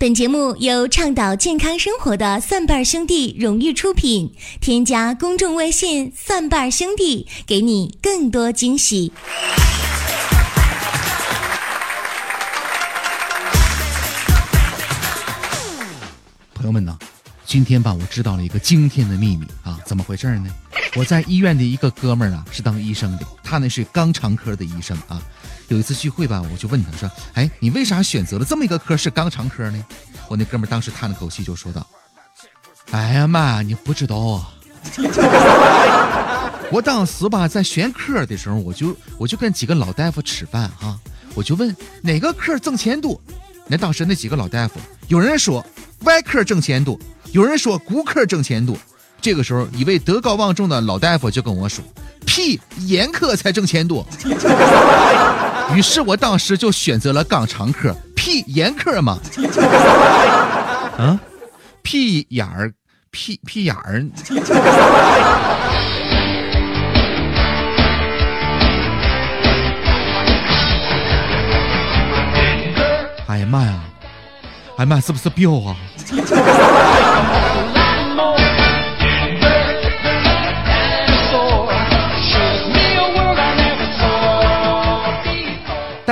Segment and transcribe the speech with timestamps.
[0.00, 4.32] 本节目由倡导健康生活的蒜瓣兄弟荣誉出品。
[4.58, 9.12] 添加公众微信“蒜瓣兄弟”，给你更多惊喜。
[16.54, 16.98] 朋友们呢，
[17.44, 19.78] 今天吧，我知道了一个惊天的秘密啊！
[19.84, 20.50] 怎么回事呢？
[20.96, 25.20] 我在医院的一个哥们儿啊，是当医生的，他呢是肛肠科的医生啊。
[25.70, 29.84] 有一次聚会吧，我就问他说：“哎，你为啥选择了这么一个科是肛肠科呢？”
[30.28, 31.86] 我那哥们当时叹了口气就说道
[32.90, 34.52] ：“哎呀妈，你不知道啊！
[36.72, 40.98] 我当时吧在选科的时候，我就我就跟几个老大夫吃饭哈，
[41.34, 43.20] 我就问哪个科挣钱多。
[43.68, 45.64] 那当时那几个老大夫，有人说
[46.00, 46.98] 外科挣钱多，
[47.30, 48.76] 有人说骨科挣钱多。
[49.20, 51.84] 这个时候，一位德高望重的老大夫就跟我说
[52.26, 54.04] ：“屁，眼科才挣钱多。”
[55.74, 59.18] 于是我当时就选择了肛肠科，屁眼科嘛。
[60.98, 61.18] 啊，
[61.82, 62.72] 屁眼儿，
[63.10, 64.04] 屁屁眼儿。
[73.26, 73.80] 哎呀妈呀，
[74.76, 75.76] 哎妈，是不是彪啊？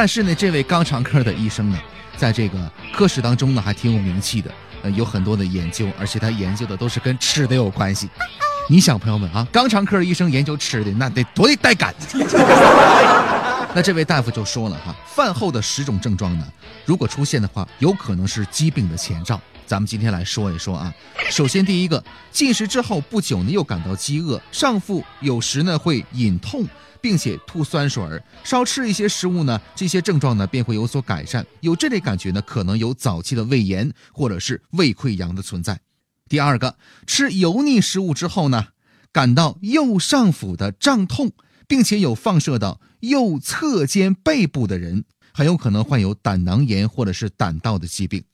[0.00, 1.78] 但是呢，这位肛肠科的医生呢，
[2.16, 4.48] 在这个科室当中呢，还挺有名气的，
[4.82, 8.08] 呃，有很多的研究，而且他研究的都是跟吃的有关系。
[8.70, 11.92] 你想，朋友们啊，肛肠科的医生研究吃的，那得多得带感。
[13.74, 16.46] 那这位大夫就说了哈，饭后的十种症状呢，
[16.84, 19.40] 如果出现的话，有可能是疾病的前兆。
[19.68, 20.92] 咱们今天来说一说啊。
[21.30, 22.02] 首先，第一个，
[22.32, 26.66] 进食之后不久呢，又感到饥饿，上腹有时呢会隐痛。
[27.00, 31.46] 并且吐酸水儿，稍吃一些食物呢，这些症状呢便会有所改善。
[31.60, 35.78] 有这类感觉呢，可能有早期的胃炎或者是胃溃疡的存在。
[36.28, 38.66] 第二个，吃油腻食物之后呢，
[39.12, 41.30] 感到右上腹的胀痛，
[41.68, 48.24] 并且有放射到右侧肩背部的人，很有可能患有胆囊炎或者是胆道的疾病。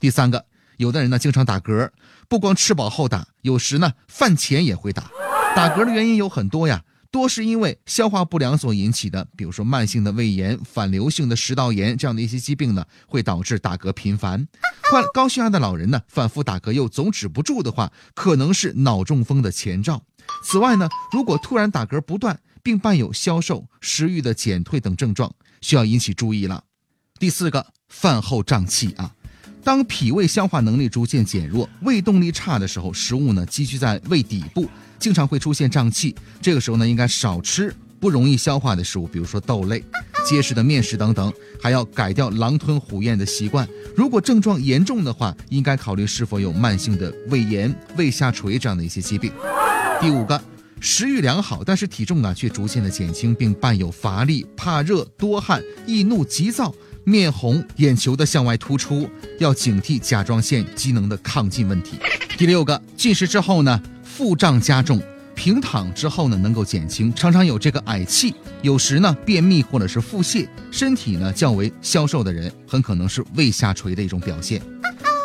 [0.00, 0.46] 第三个，
[0.78, 1.90] 有的人呢经常打嗝，
[2.28, 5.10] 不光吃饱后打，有时呢饭前也会打。
[5.54, 6.82] 打嗝的原因有很多呀。
[7.10, 14.46] 多是因为消化不良所引起的，比如说慢性的胃炎、反流性的食道炎这样的一些疾病呢，会导致打嗝频繁。
[14.90, 20.02] 患高血压的老人呢，反复打嗝又总止不住的话，可能是脑中风的前兆。
[20.44, 26.62] 此外呢，如果突然打嗝不断，并伴有消瘦、食欲的减退等症状，需要引起注意了。
[27.18, 29.14] 第四个，饭后胀气啊。
[29.62, 36.14] 当脾胃消化能力逐渐减弱、胃动力差的时候，食物呢积聚在胃底部，经常会出现胀气。
[36.40, 39.84] 这个时候呢，应该少吃不容易消化的食物，比如说豆类、
[40.26, 43.68] 结实的面食等等，还要改掉狼吞虎咽的习惯。
[43.94, 49.32] 如果症状严重的话，应该考虑是否有慢性的胃炎、胃下垂这样的一些疾病。
[50.00, 50.40] 第五个，
[50.80, 56.72] 食欲良好，但是体重啊却逐渐的减轻，并伴有乏力、怕热、多汗、易怒、急躁。
[57.08, 59.08] 面红、眼球的向外突出，
[59.38, 61.98] 要警惕甲状腺机能的亢进问题。
[62.36, 65.00] 第六个，进食之后呢，腹胀加重，
[65.34, 74.60] 平躺之后呢，能够减轻，常常有这个嗳气，有时呢便秘或者是腹泻，身体呢较为消瘦的人，很可能是胃下垂的一种表现。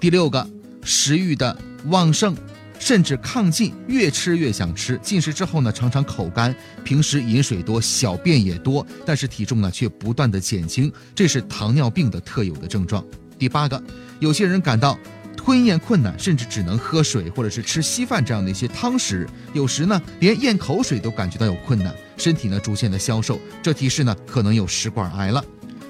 [0.00, 0.48] 第六个，
[0.82, 2.34] 食欲的旺盛。
[2.78, 4.98] 甚至亢进，越吃越想吃。
[5.02, 6.54] 进食之后呢，常常口干，
[6.84, 13.04] 平时饮水多，小便也多，但是体重呢却不断的减轻，这是糖尿病的特有的症状。
[13.38, 13.82] 第八个，
[14.20, 14.98] 有些人感到
[15.36, 25.44] 吞咽困难，甚至只能喝水或者是吃稀饭这样的一些汤食，有时呢连咽口水都感觉到有困难，身体呢逐渐的消瘦，这提示呢可能有食管癌了。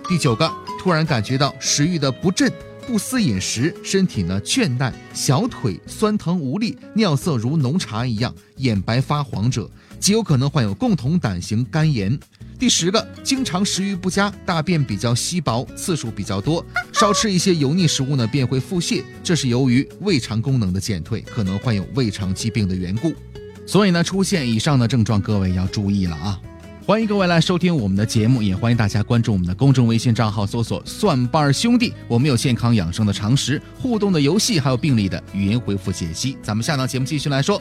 [0.08, 2.50] 第九个，突然感觉到食欲的不振。
[2.86, 12.16] 不思饮食，身体呢倦怠，小腿酸疼无力，尿色如浓茶一样，眼白发黄者，极有可能患有共同胆型肝炎。
[12.60, 23.12] 第十个，经常食欲不佳，大便比较稀薄，次数比较多，少吃一些油腻食物呢，便会腹泻，这是由于胃肠功能的减退，可能患有胃肠疾病的缘故。
[23.66, 26.40] 所以呢，出现以上的症状，各位要注意了啊。
[26.86, 31.92] 欢迎各位来收听我们的节目，也欢迎大家关注我们的公众微信账号，搜索“蒜瓣兄弟”。
[32.06, 36.38] 我们有健康养生的常识、互动的游戏，还有病例的语音回复解析。
[36.40, 37.60] 咱们下档节目继续来说。